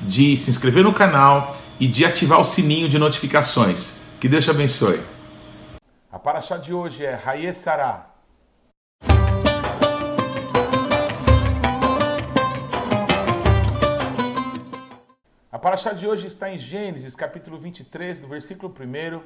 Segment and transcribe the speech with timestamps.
[0.00, 4.02] de se inscrever no canal e de ativar o sininho de notificações.
[4.20, 5.00] Que Deus te abençoe.
[6.10, 8.10] A paraxá de hoje é Raie Sará.
[15.52, 19.20] A paraxá de hoje está em Gênesis, capítulo 23, do versículo 1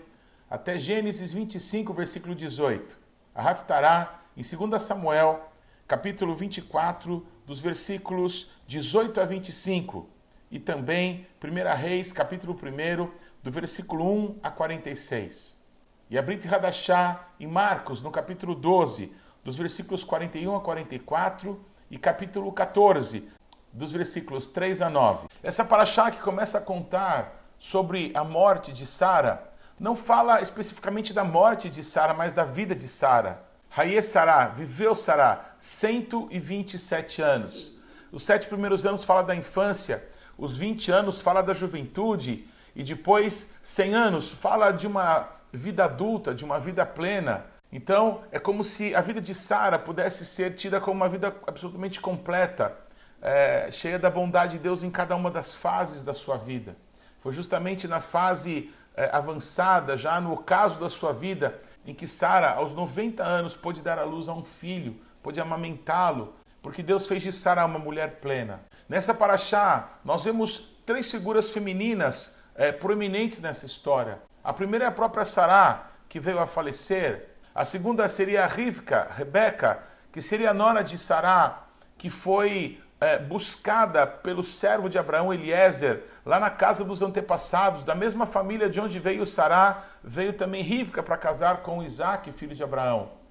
[0.50, 2.96] até Gênesis 25, versículo 18.
[3.34, 5.50] A Raftará, em 2 Samuel,
[5.86, 10.08] capítulo 24, dos versículos 18 a 25,
[10.54, 13.10] e também 1 Reis, capítulo 1,
[13.42, 15.60] do versículo 1 a 46.
[16.08, 21.98] E a Brit Hadashah em Marcos, no capítulo 12, dos versículos 41 a 44, e
[21.98, 23.28] capítulo 14,
[23.72, 25.26] dos versículos 3 a 9.
[25.42, 31.24] Essa paraxá que começa a contar sobre a morte de Sara, não fala especificamente da
[31.24, 33.42] morte de Sara, mas da vida de Sara.
[33.68, 37.80] Raie Sará, viveu Sará 127 anos.
[38.12, 43.54] Os sete primeiros anos fala da infância, os 20 anos fala da juventude e depois
[43.62, 47.46] 100 anos fala de uma vida adulta, de uma vida plena.
[47.70, 52.00] Então é como se a vida de Sara pudesse ser tida como uma vida absolutamente
[52.00, 52.76] completa,
[53.22, 56.76] é, cheia da bondade de Deus em cada uma das fases da sua vida.
[57.20, 62.50] Foi justamente na fase é, avançada, já no ocaso da sua vida, em que Sara,
[62.50, 66.34] aos 90 anos, pôde dar à luz a um filho, pôde amamentá-lo,
[66.64, 68.62] porque Deus fez de Sara uma mulher plena.
[68.88, 74.22] Nessa paraxá, nós vemos três figuras femininas é, proeminentes nessa história.
[74.42, 77.28] A primeira é a própria Sará, que veio a falecer.
[77.54, 81.64] A segunda seria a Rivka, Rebeca, que seria a nora de Sará,
[81.98, 87.94] que foi é, buscada pelo servo de Abraão, Eliezer, lá na casa dos antepassados, da
[87.94, 92.64] mesma família de onde veio Sará, veio também Rivka para casar com Isaac, filho de
[92.64, 93.22] Abraão.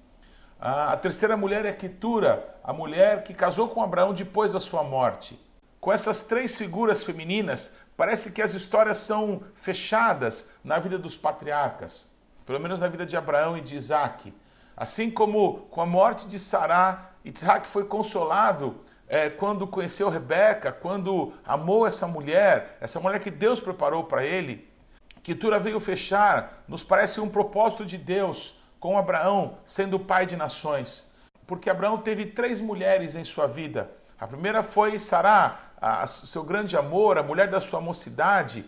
[0.60, 5.38] A terceira mulher é Ketura, a mulher que casou com Abraão depois da sua morte.
[5.80, 12.08] Com essas três figuras femininas, parece que as histórias são fechadas na vida dos patriarcas,
[12.46, 14.32] pelo menos na vida de Abraão e de Isaac.
[14.76, 21.34] Assim como com a morte de Sará, Isaac foi consolado é, quando conheceu Rebeca, quando
[21.44, 24.68] amou essa mulher, essa mulher que Deus preparou para ele,
[25.22, 30.36] que Tura veio fechar, nos parece um propósito de Deus com Abraão sendo pai de
[30.36, 31.10] nações.
[31.46, 33.90] Porque Abraão teve três mulheres em sua vida.
[34.20, 35.58] A primeira foi Sará,
[36.06, 38.62] seu grande amor, a mulher da sua mocidade,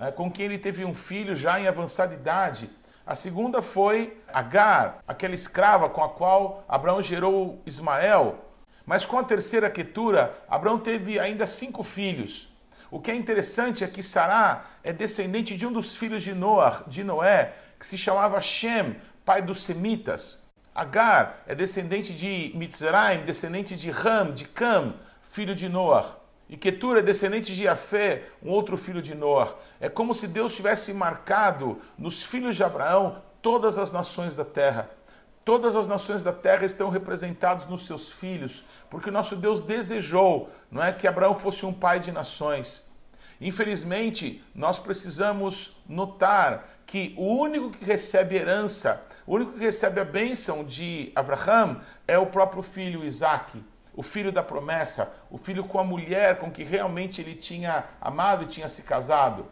[0.00, 2.70] é, com quem ele teve um filho já em avançada idade.
[3.06, 8.38] A segunda foi Agar, aquela escrava com a qual Abraão gerou Ismael,
[8.86, 12.48] mas com a terceira Quetura, Abraão teve ainda cinco filhos.
[12.90, 16.72] O que é interessante é que Sará é descendente de um dos filhos de Noé,
[16.86, 18.96] de Noé, que se chamava Shem,
[19.28, 20.42] pai dos semitas.
[20.74, 26.02] Agar é descendente de Mitzrayim, descendente de Ram, de Cam, filho de Noé.
[26.48, 29.52] E Ketura é descendente de Jafé, um outro filho de Noé.
[29.78, 34.88] É como se Deus tivesse marcado nos filhos de Abraão todas as nações da terra.
[35.44, 40.82] Todas as nações da terra estão representadas nos seus filhos, porque nosso Deus desejou, não
[40.82, 42.88] é que Abraão fosse um pai de nações.
[43.40, 50.06] Infelizmente, nós precisamos notar que o único que recebe herança, o único que recebe a
[50.06, 53.62] bênção de Abraão é o próprio filho Isaac,
[53.94, 58.44] o filho da promessa, o filho com a mulher com que realmente ele tinha amado
[58.44, 59.44] e tinha se casado.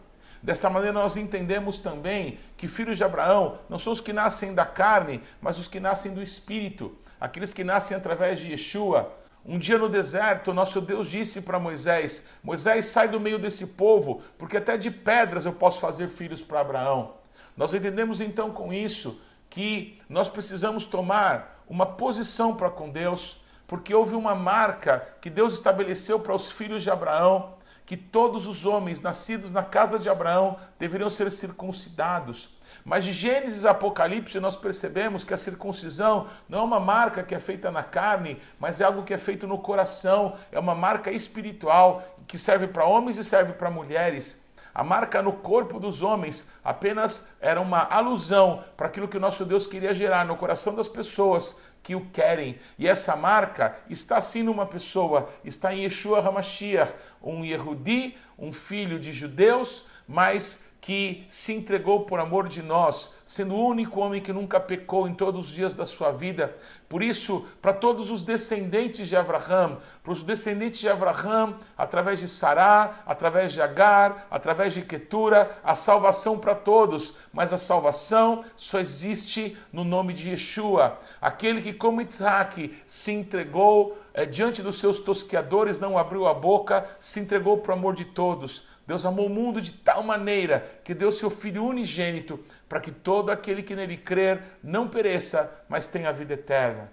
[0.43, 4.65] Dessa maneira, nós entendemos também que filhos de Abraão não são os que nascem da
[4.65, 9.13] carne, mas os que nascem do espírito, aqueles que nascem através de Yeshua.
[9.45, 14.23] Um dia no deserto, nosso Deus disse para Moisés: Moisés, sai do meio desse povo,
[14.39, 17.17] porque até de pedras eu posso fazer filhos para Abraão.
[17.55, 19.21] Nós entendemos então com isso
[19.51, 25.55] que nós precisamos tomar uma posição para com Deus, porque houve uma marca que Deus
[25.55, 27.57] estabeleceu para os filhos de Abraão
[27.87, 32.57] que todos os homens nascidos na casa de Abraão deveriam ser circuncidados.
[32.85, 37.35] Mas de Gênesis a Apocalipse nós percebemos que a circuncisão não é uma marca que
[37.35, 41.11] é feita na carne, mas é algo que é feito no coração, é uma marca
[41.11, 44.46] espiritual que serve para homens e serve para mulheres.
[44.77, 49.43] A marca no corpo dos homens apenas era uma alusão para aquilo que o nosso
[49.43, 52.59] Deus queria gerar no coração das pessoas que o querem.
[52.79, 56.93] E essa marca está sim numa pessoa, está em Yeshua HaMashiach,
[57.23, 63.57] um Yehudi, um filho de judeus, mas que se entregou por amor de nós, sendo
[63.57, 66.57] o único homem que nunca pecou em todos os dias da sua vida.
[66.89, 72.29] Por isso, para todos os descendentes de Abraão, para os descendentes de Abraão, através de
[72.29, 78.79] Sará, através de Agar, através de Ketura, a salvação para todos, mas a salvação só
[78.79, 85.01] existe no nome de Yeshua, aquele que, como Isaac, se entregou é, diante dos seus
[85.01, 88.76] tosqueadores, não abriu a boca, se entregou o amor de todos.
[88.87, 92.39] Deus amou o mundo de tal maneira que deu seu Filho unigênito
[92.69, 96.93] para que todo aquele que nele crer não pereça, mas tenha a vida eterna.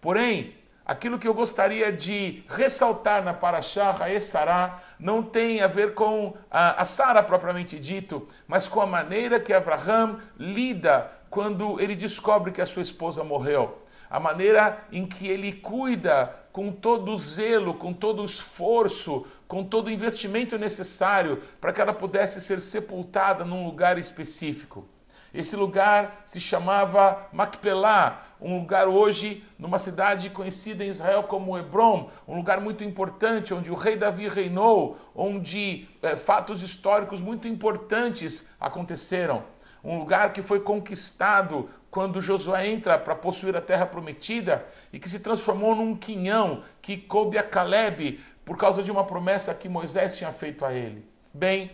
[0.00, 0.54] Porém,
[0.84, 6.82] aquilo que eu gostaria de ressaltar na Paraxá Raesará não tem a ver com a,
[6.82, 12.60] a Sara propriamente dito, mas com a maneira que Abraham lida quando ele descobre que
[12.60, 17.92] a sua esposa morreu a maneira em que ele cuida com todo o zelo, com
[17.92, 23.64] todo o esforço, com todo o investimento necessário para que ela pudesse ser sepultada num
[23.64, 24.86] lugar específico.
[25.32, 32.08] Esse lugar se chamava Macpelá, um lugar hoje numa cidade conhecida em Israel como Hebron,
[32.26, 38.50] um lugar muito importante onde o rei Davi reinou, onde é, fatos históricos muito importantes
[38.58, 39.44] aconteceram.
[39.82, 45.08] Um lugar que foi conquistado quando Josué entra para possuir a terra prometida e que
[45.08, 50.16] se transformou num quinhão que coube a Caleb por causa de uma promessa que Moisés
[50.16, 51.06] tinha feito a ele.
[51.32, 51.70] Bem,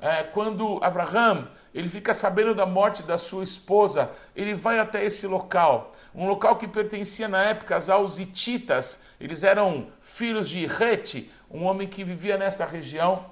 [0.00, 5.26] é, quando Abraham ele fica sabendo da morte da sua esposa, ele vai até esse
[5.26, 11.64] local, um local que pertencia na época aos Hititas, eles eram filhos de Rete, um
[11.64, 13.26] homem que vivia nessa região,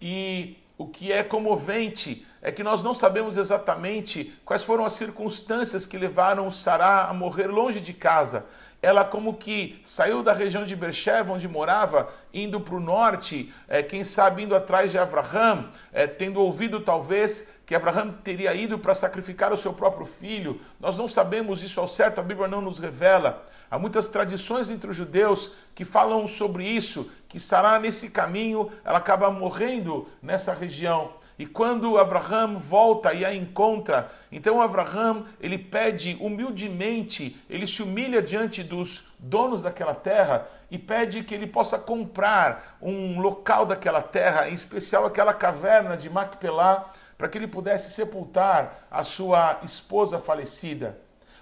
[0.00, 5.86] e o que é comovente é que nós não sabemos exatamente quais foram as circunstâncias
[5.86, 8.46] que levaram Sará a morrer longe de casa.
[8.82, 13.82] Ela como que saiu da região de Beersheba, onde morava, indo para o norte, é,
[13.82, 18.94] quem sabe indo atrás de Abraham, é, tendo ouvido talvez que Abraham teria ido para
[18.94, 20.60] sacrificar o seu próprio filho.
[20.78, 23.44] Nós não sabemos isso ao certo, a Bíblia não nos revela.
[23.70, 28.98] Há muitas tradições entre os judeus que falam sobre isso, que Sará nesse caminho, ela
[28.98, 31.12] acaba morrendo nessa região.
[31.38, 38.22] E quando Abraham volta e a encontra, então Abraham ele pede humildemente, ele se humilha
[38.22, 44.48] diante dos donos daquela terra e pede que ele possa comprar um local daquela terra,
[44.48, 50.98] em especial aquela caverna de Macpelá, para que ele pudesse sepultar a sua esposa falecida.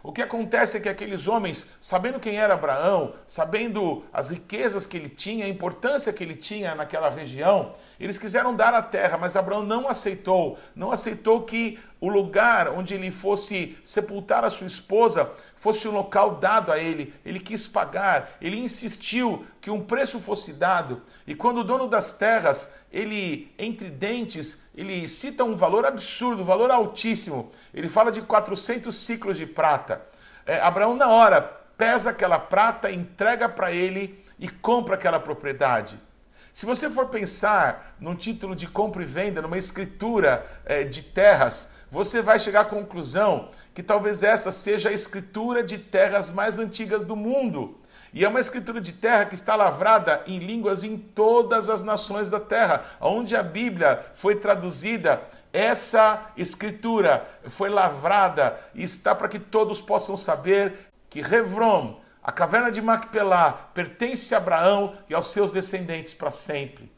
[0.06, 4.98] O que acontece é que aqueles homens, sabendo quem era Abraão, sabendo as riquezas que
[4.98, 9.34] ele tinha, a importância que ele tinha naquela região, eles quiseram dar a terra, mas
[9.34, 10.58] Abraão não aceitou.
[10.76, 16.36] Não aceitou que o lugar onde ele fosse sepultar a sua esposa fosse um local
[16.36, 17.14] dado a ele.
[17.24, 21.00] Ele quis pagar, ele insistiu que um preço fosse dado.
[21.26, 26.46] E quando o dono das terras, ele, entre dentes, ele cita um valor absurdo, um
[26.46, 27.50] valor altíssimo.
[27.72, 30.02] Ele fala de 400 ciclos de prata.
[30.44, 31.40] É, Abraão, na hora,
[31.78, 35.98] pesa aquela prata, entrega para ele e compra aquela propriedade.
[36.52, 41.68] Se você for pensar num título de compra e venda, numa escritura é, de terras,
[41.94, 47.04] você vai chegar à conclusão que talvez essa seja a escritura de terras mais antigas
[47.04, 47.78] do mundo.
[48.12, 52.28] E é uma escritura de terra que está lavrada em línguas em todas as nações
[52.28, 52.82] da terra.
[53.00, 55.22] Onde a Bíblia foi traduzida,
[55.52, 62.72] essa escritura foi lavrada e está para que todos possam saber que Revron, a caverna
[62.72, 66.90] de Macpelá pertence a Abraão e aos seus descendentes para sempre.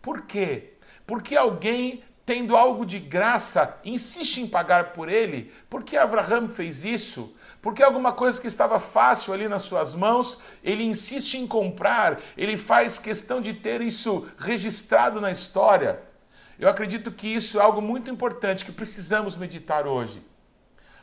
[0.00, 0.74] Por quê?
[1.04, 5.52] Porque alguém, tendo algo de graça, insiste em pagar por ele?
[5.68, 7.34] Por que Abraão fez isso?
[7.60, 12.56] Porque alguma coisa que estava fácil ali nas suas mãos, ele insiste em comprar, ele
[12.56, 16.00] faz questão de ter isso registrado na história.
[16.58, 20.22] Eu acredito que isso é algo muito importante que precisamos meditar hoje.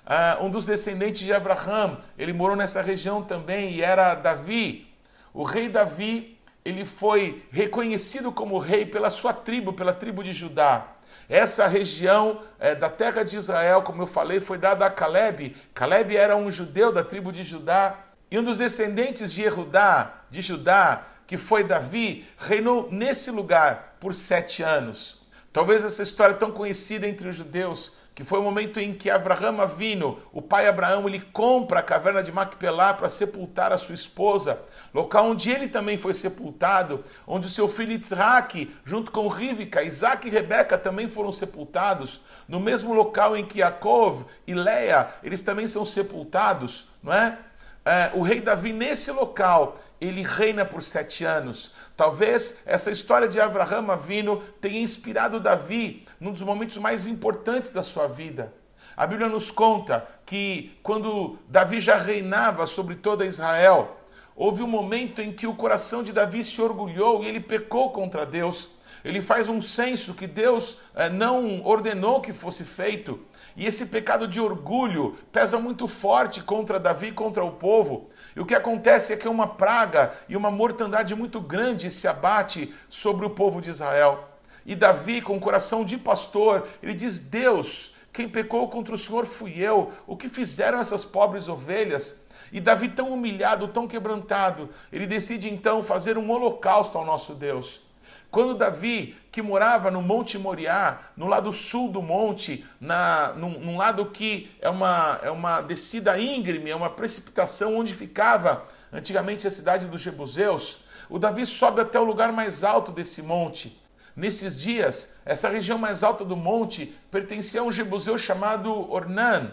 [0.06, 4.88] Uh, um dos descendentes de Abraão, ele morou nessa região também e era Davi.
[5.34, 10.88] O rei Davi, ele foi reconhecido como rei pela sua tribo, pela tribo de Judá.
[11.32, 15.56] Essa região é, da terra de Israel, como eu falei, foi dada a Caleb.
[15.74, 17.96] Caleb era um judeu da tribo de Judá.
[18.30, 24.14] E um dos descendentes de Erudá, de Judá, que foi Davi, reinou nesse lugar por
[24.14, 25.22] sete anos.
[25.54, 29.62] Talvez essa história tão conhecida entre os judeus que foi o momento em que Abraham
[29.62, 34.60] Avino, o pai Abraão, ele compra a caverna de Macpelá para sepultar a sua esposa,
[34.94, 40.32] local onde ele também foi sepultado, onde seu filho Isaac, junto com Rivka, Isaac e
[40.32, 45.86] Rebeca também foram sepultados, no mesmo local em que Yaakov e Leia, eles também são
[45.86, 47.38] sepultados, não é?
[47.86, 51.72] é o rei Davi, nesse local, ele reina por sete anos.
[51.96, 57.84] Talvez essa história de Abraão Avino tenha inspirado Davi num dos momentos mais importantes da
[57.84, 58.52] sua vida.
[58.98, 63.98] A Bíblia nos conta que quando Davi já reinava sobre toda Israel,
[64.36, 68.26] houve um momento em que o coração de Davi se orgulhou e ele pecou contra
[68.26, 68.70] Deus.
[69.04, 73.20] Ele faz um censo que Deus eh, não ordenou que fosse feito.
[73.56, 78.10] E esse pecado de orgulho pesa muito forte contra Davi e contra o povo.
[78.36, 82.74] E o que acontece é que uma praga e uma mortandade muito grande se abate
[82.90, 84.30] sobre o povo de Israel.
[84.66, 89.26] E Davi, com o coração de pastor, ele diz: Deus, quem pecou contra o Senhor
[89.26, 89.92] fui eu.
[90.06, 92.24] O que fizeram essas pobres ovelhas?
[92.52, 97.82] E Davi, tão humilhado, tão quebrantado, ele decide então fazer um holocausto ao nosso Deus.
[98.30, 103.78] Quando Davi, que morava no Monte Moriá, no lado sul do monte, na, num, num
[103.78, 109.52] lado que é uma, é uma descida íngreme, é uma precipitação onde ficava antigamente a
[109.52, 110.80] cidade dos Jebuseus,
[111.10, 113.78] o Davi sobe até o lugar mais alto desse monte.
[114.16, 119.52] Nesses dias, essa região mais alta do monte pertencia a um jebuseu chamado Ornan,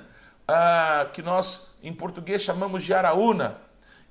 [0.49, 3.59] uh, que nós em português chamamos de Araúna.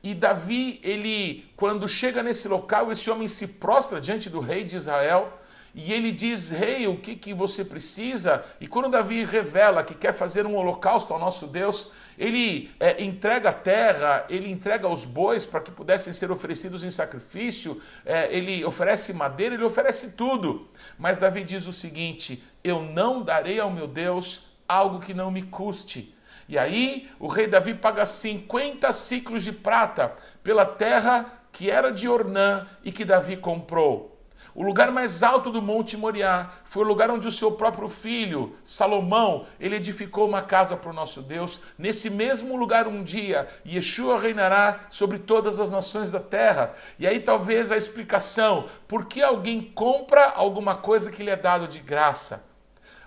[0.04, 4.76] E Davi, ele, quando chega nesse local, esse homem se prostra diante do rei de
[4.76, 5.38] Israel
[5.78, 8.44] e ele diz: Rei, o que, que você precisa?
[8.60, 13.50] E quando Davi revela que quer fazer um holocausto ao nosso Deus, ele é, entrega
[13.50, 18.66] a terra, ele entrega os bois para que pudessem ser oferecidos em sacrifício, é, ele
[18.66, 20.68] oferece madeira, ele oferece tudo.
[20.98, 25.44] Mas Davi diz o seguinte: Eu não darei ao meu Deus algo que não me
[25.44, 26.16] custe.
[26.48, 30.14] E aí o rei Davi paga 50 ciclos de prata
[30.44, 34.18] pela terra que era de Ornã e que Davi comprou.
[34.58, 38.56] O lugar mais alto do Monte Moriá foi o lugar onde o seu próprio filho,
[38.66, 41.60] Salomão, ele edificou uma casa para o nosso Deus.
[41.78, 46.74] Nesse mesmo lugar um dia, Yeshua reinará sobre todas as nações da terra.
[46.98, 51.68] E aí talvez a explicação, por que alguém compra alguma coisa que lhe é dado
[51.68, 52.48] de graça?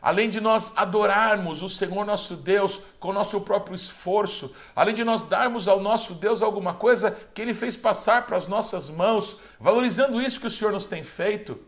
[0.03, 5.23] Além de nós adorarmos o Senhor nosso Deus com nosso próprio esforço, além de nós
[5.23, 10.21] darmos ao nosso Deus alguma coisa que Ele fez passar para as nossas mãos, valorizando
[10.21, 11.59] isso que o Senhor nos tem feito,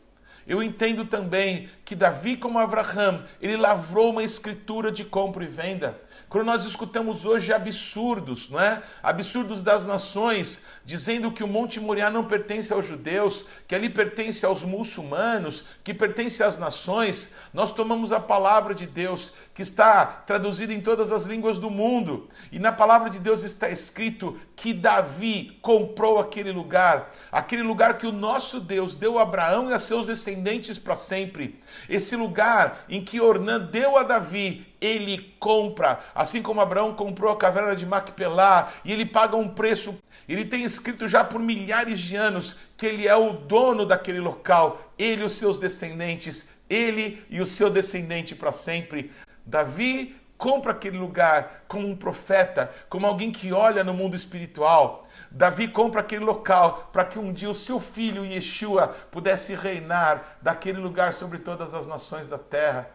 [0.46, 6.00] eu entendo também que Davi, como Abraão, ele lavrou uma escritura de compra e venda.
[6.32, 8.82] Quando nós escutamos hoje absurdos, não é?
[9.02, 14.46] Absurdos das nações, dizendo que o Monte Moriá não pertence aos judeus, que ali pertence
[14.46, 20.72] aos muçulmanos, que pertence às nações, nós tomamos a palavra de Deus, que está traduzida
[20.72, 25.58] em todas as línguas do mundo, e na palavra de Deus está escrito que Davi
[25.60, 30.06] comprou aquele lugar, aquele lugar que o nosso Deus deu a Abraão e a seus
[30.06, 31.60] descendentes para sempre.
[31.90, 37.36] Esse lugar em que Ornã deu a Davi, ele compra, assim como Abraão comprou a
[37.36, 39.96] caverna de Macpelá, e ele paga um preço.
[40.28, 44.92] Ele tem escrito já por milhares de anos que ele é o dono daquele local,
[44.98, 49.12] ele e os seus descendentes, ele e o seu descendente para sempre.
[49.46, 55.06] Davi compra aquele lugar como um profeta, como alguém que olha no mundo espiritual.
[55.30, 60.80] Davi compra aquele local para que um dia o seu filho Yeshua pudesse reinar daquele
[60.80, 62.90] lugar sobre todas as nações da terra.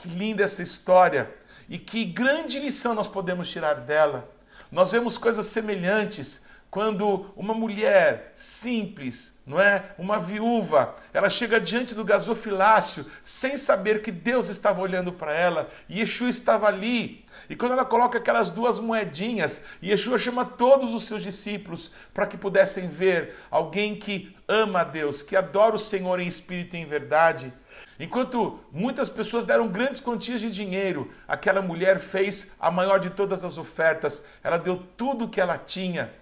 [0.00, 1.30] Que linda essa história
[1.68, 4.28] e que grande lição nós podemos tirar dela.
[4.72, 11.96] Nós vemos coisas semelhantes quando uma mulher simples, não é, uma viúva, ela chega diante
[11.96, 17.24] do gasofilácio sem saber que Deus estava olhando para ela e Yeshua estava ali.
[17.48, 22.36] E quando ela coloca aquelas duas moedinhas, Yeshua chama todos os seus discípulos para que
[22.36, 26.86] pudessem ver alguém que ama a Deus, que adora o Senhor em espírito e em
[26.86, 27.52] verdade.
[27.98, 33.44] Enquanto muitas pessoas deram grandes quantias de dinheiro, aquela mulher fez a maior de todas
[33.44, 34.24] as ofertas.
[34.42, 36.12] Ela deu tudo o que ela tinha,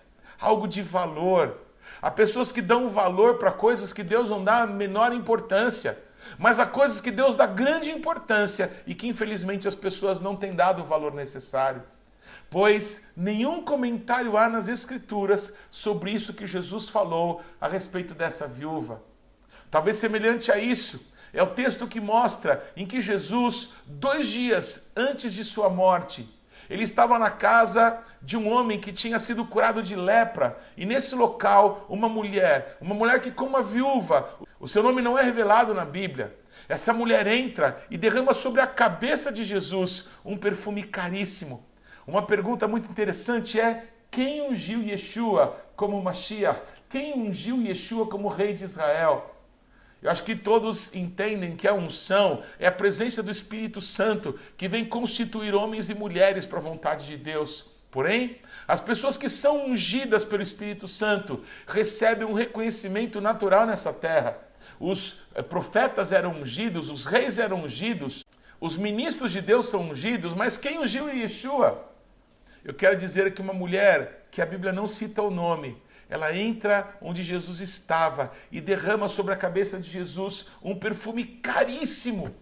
[0.40, 1.56] algo de valor.
[2.02, 5.98] Há pessoas que dão valor para coisas que Deus não dá a menor importância,
[6.38, 10.54] mas há coisas que Deus dá grande importância e que infelizmente as pessoas não têm
[10.54, 11.82] dado o valor necessário.
[12.50, 19.02] Pois nenhum comentário há nas Escrituras sobre isso que Jesus falou a respeito dessa viúva.
[19.70, 21.00] Talvez semelhante a isso,
[21.32, 26.28] é o texto que mostra em que Jesus, dois dias antes de sua morte,
[26.68, 31.14] ele estava na casa de um homem que tinha sido curado de lepra, e nesse
[31.14, 34.28] local, uma mulher, uma mulher que, como uma viúva,
[34.60, 36.36] o seu nome não é revelado na Bíblia,
[36.68, 41.66] essa mulher entra e derrama sobre a cabeça de Jesus um perfume caríssimo.
[42.06, 46.60] Uma pergunta muito interessante é: quem ungiu Yeshua como Mashiach?
[46.88, 49.34] Quem ungiu Yeshua como rei de Israel?
[50.00, 54.68] Eu acho que todos entendem que a unção é a presença do Espírito Santo que
[54.68, 57.76] vem constituir homens e mulheres para a vontade de Deus.
[57.90, 64.38] Porém, as pessoas que são ungidas pelo Espírito Santo recebem um reconhecimento natural nessa terra.
[64.78, 68.24] Os eh, profetas eram ungidos, os reis eram ungidos,
[68.60, 71.88] os ministros de Deus são ungidos, mas quem ungiu Yeshua?
[72.64, 76.96] Eu quero dizer que uma mulher que a Bíblia não cita o nome, ela entra
[77.00, 82.34] onde Jesus estava e derrama sobre a cabeça de Jesus um perfume caríssimo.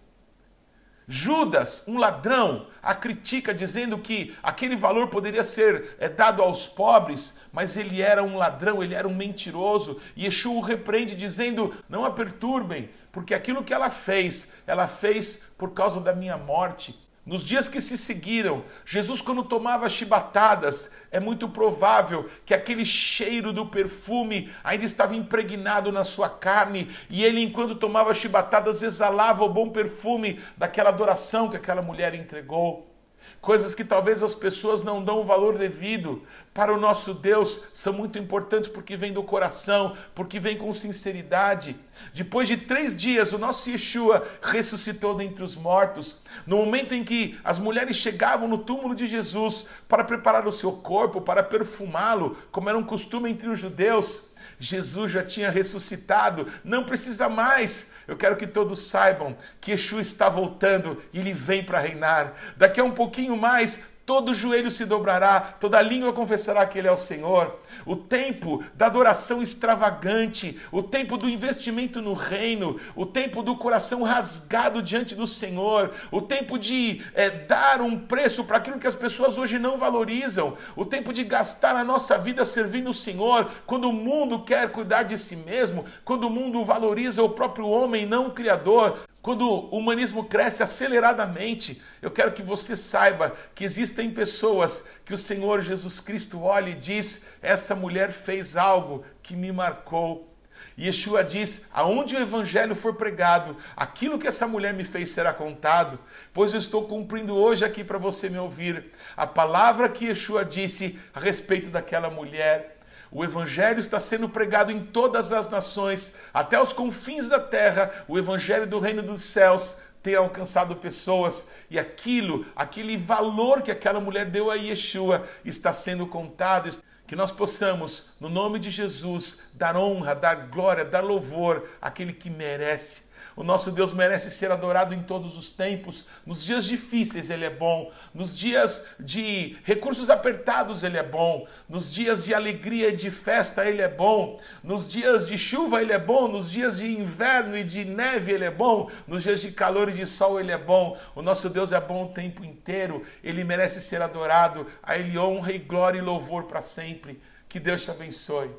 [1.09, 7.35] Judas, um ladrão, a critica dizendo que aquele valor poderia ser é, dado aos pobres,
[7.53, 10.01] mas ele era um ladrão, ele era um mentiroso.
[10.17, 15.55] E Yeshua o repreende dizendo: Não a perturbem, porque aquilo que ela fez, ela fez
[15.57, 17.06] por causa da minha morte.
[17.27, 23.53] Nos dias que se seguiram, Jesus, quando tomava chibatadas, é muito provável que aquele cheiro
[23.53, 29.49] do perfume ainda estava impregnado na sua carne, e ele, enquanto tomava chibatadas, exalava o
[29.49, 32.97] bom perfume daquela adoração que aquela mulher entregou
[33.41, 36.23] coisas que talvez as pessoas não dão o valor devido.
[36.57, 41.77] Para o nosso Deus são muito importantes porque vem do coração, porque vem com sinceridade.
[42.15, 46.23] Depois de três dias, o nosso Yeshua ressuscitou dentre os mortos.
[46.47, 50.73] No momento em que as mulheres chegavam no túmulo de Jesus para preparar o seu
[50.73, 56.85] corpo, para perfumá-lo, como era um costume entre os judeus, Jesus já tinha ressuscitado, não
[56.85, 57.93] precisa mais.
[58.09, 62.33] Eu quero que todos saibam que Yeshua está voltando e ele vem para reinar.
[62.57, 66.93] Daqui a um pouquinho mais, todo joelho se dobrará, toda língua confessará que Ele é
[66.93, 67.59] o Senhor.
[67.85, 74.05] O tempo da adoração extravagante, o tempo do investimento no reino, o tempo do coração
[74.05, 78.95] rasgado diante do Senhor, o tempo de é, dar um preço para aquilo que as
[78.95, 83.89] pessoas hoje não valorizam, o tempo de gastar a nossa vida servindo o Senhor, quando
[83.89, 88.29] o mundo quer cuidar de si mesmo, quando o mundo valoriza o próprio homem, não
[88.29, 88.97] o Criador,
[89.27, 95.19] quando o humanismo cresce aceleradamente, eu quero que você saiba que existem pessoas que o
[95.19, 100.33] Senhor Jesus Cristo olha e diz: essa mulher fez algo que me marcou.
[100.79, 105.99] Yeshua diz: aonde o evangelho for pregado, aquilo que essa mulher me fez será contado,
[106.33, 111.01] pois eu estou cumprindo hoje aqui para você me ouvir a palavra que Yeshua disse
[111.13, 112.76] a respeito daquela mulher.
[113.11, 117.91] O Evangelho está sendo pregado em todas as nações, até os confins da terra.
[118.09, 124.01] O Evangelho do Reino dos Céus tem alcançado pessoas e aquilo, aquele valor que aquela
[124.01, 126.71] mulher deu a Yeshua está sendo contado.
[127.07, 132.29] Que nós possamos, no nome de Jesus, dar honra, dar glória, dar louvor àquele que
[132.29, 133.06] merece
[133.37, 136.07] o nosso Deus merece ser adorado em todos os tempos.
[136.25, 137.93] Nos dias difíceis, Ele é bom.
[138.15, 141.47] Nos dias de recursos apertados, Ele é bom.
[141.69, 144.41] Nos dias de alegria e de festa, Ele é bom.
[144.65, 146.29] Nos dias de chuva, Ele é bom.
[146.29, 148.91] Nos dias de inverno e de neve, Ele é bom.
[149.07, 150.97] Nos dias de calor e de sol, Ele é bom.
[151.15, 153.05] O nosso Deus é bom o tempo inteiro.
[153.23, 154.67] Ele merece ser adorado.
[154.83, 157.21] A Ele honra e glória e louvor para sempre.
[157.51, 158.51] Que Deus te abençoe.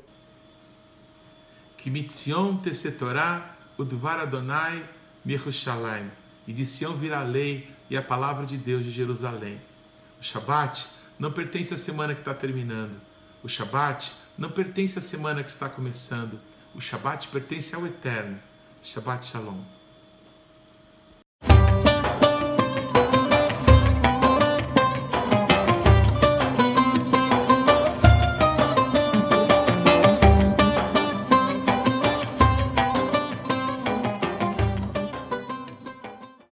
[1.76, 4.84] Que mitzion te setorá Udvar Adonai
[5.24, 6.10] Mirushalayim.
[6.48, 9.60] E de Sião virá a lei e a palavra de Deus de Jerusalém.
[10.20, 10.88] O Shabat
[11.18, 13.00] não pertence à semana que está terminando.
[13.42, 16.40] O Shabat não pertence à semana que está começando.
[16.74, 18.40] O Shabat pertence ao Eterno.
[18.82, 19.77] Shabbat Shalom.